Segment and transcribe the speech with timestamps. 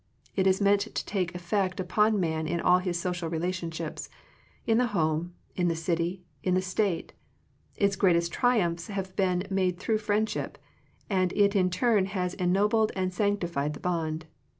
[0.35, 4.09] It is meant to take ef fect upon man in all his social relation ships,
[4.65, 7.13] in the home, in the city, in the state.
[7.77, 10.57] Its greatest triumphs have been made through friendship,
[11.07, 14.25] and it in turn has ennobled and sanctified the bond.